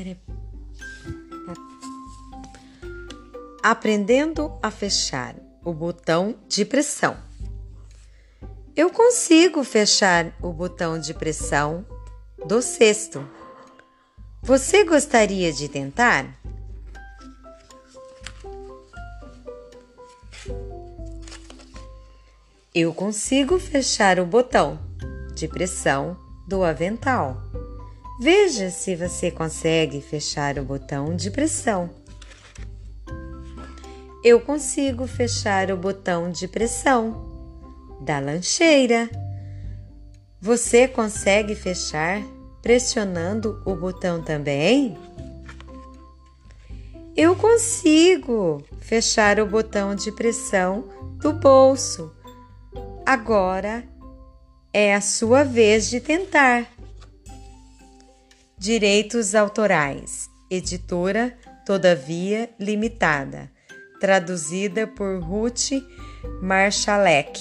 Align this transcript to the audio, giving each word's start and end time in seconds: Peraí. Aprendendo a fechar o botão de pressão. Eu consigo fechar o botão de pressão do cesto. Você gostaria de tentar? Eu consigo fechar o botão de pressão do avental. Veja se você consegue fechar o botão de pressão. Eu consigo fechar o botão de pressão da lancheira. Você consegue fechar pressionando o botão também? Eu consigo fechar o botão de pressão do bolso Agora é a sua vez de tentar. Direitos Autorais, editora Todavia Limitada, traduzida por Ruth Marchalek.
Peraí. 0.00 0.16
Aprendendo 3.62 4.58
a 4.62 4.70
fechar 4.70 5.36
o 5.62 5.74
botão 5.74 6.36
de 6.48 6.64
pressão. 6.64 7.18
Eu 8.74 8.88
consigo 8.88 9.62
fechar 9.62 10.32
o 10.40 10.54
botão 10.54 10.98
de 10.98 11.12
pressão 11.12 11.84
do 12.46 12.62
cesto. 12.62 13.28
Você 14.40 14.84
gostaria 14.84 15.52
de 15.52 15.68
tentar? 15.68 16.34
Eu 22.74 22.94
consigo 22.94 23.58
fechar 23.58 24.18
o 24.18 24.24
botão 24.24 24.78
de 25.34 25.46
pressão 25.46 26.16
do 26.48 26.64
avental. 26.64 27.36
Veja 28.20 28.70
se 28.70 28.94
você 28.94 29.30
consegue 29.30 30.00
fechar 30.00 30.58
o 30.58 30.64
botão 30.64 31.16
de 31.16 31.30
pressão. 31.30 31.88
Eu 34.22 34.40
consigo 34.40 35.06
fechar 35.06 35.70
o 35.70 35.76
botão 35.76 36.30
de 36.30 36.46
pressão 36.46 37.98
da 38.02 38.18
lancheira. 38.18 39.08
Você 40.40 40.86
consegue 40.86 41.54
fechar 41.54 42.22
pressionando 42.60 43.62
o 43.64 43.74
botão 43.74 44.22
também? 44.22 44.98
Eu 47.16 47.34
consigo 47.34 48.62
fechar 48.80 49.40
o 49.40 49.46
botão 49.46 49.94
de 49.94 50.12
pressão 50.12 50.84
do 51.18 51.32
bolso 51.32 52.12
Agora 53.10 53.82
é 54.72 54.94
a 54.94 55.00
sua 55.00 55.42
vez 55.42 55.90
de 55.90 56.00
tentar. 56.00 56.79
Direitos 58.62 59.34
Autorais, 59.34 60.28
editora 60.50 61.34
Todavia 61.64 62.50
Limitada, 62.60 63.50
traduzida 63.98 64.86
por 64.86 65.18
Ruth 65.18 65.70
Marchalek. 66.42 67.40